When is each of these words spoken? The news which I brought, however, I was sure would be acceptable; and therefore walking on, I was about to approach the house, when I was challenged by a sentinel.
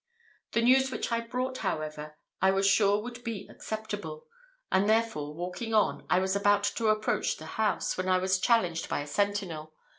The 0.53 0.63
news 0.63 0.89
which 0.89 1.11
I 1.11 1.19
brought, 1.19 1.59
however, 1.59 2.17
I 2.41 2.49
was 2.49 2.65
sure 2.65 2.99
would 3.03 3.23
be 3.23 3.47
acceptable; 3.51 4.25
and 4.71 4.89
therefore 4.89 5.35
walking 5.35 5.75
on, 5.75 6.07
I 6.09 6.17
was 6.17 6.35
about 6.35 6.63
to 6.63 6.87
approach 6.87 7.37
the 7.37 7.45
house, 7.45 7.97
when 7.99 8.09
I 8.09 8.17
was 8.17 8.39
challenged 8.39 8.89
by 8.89 9.01
a 9.01 9.05
sentinel. 9.07 9.75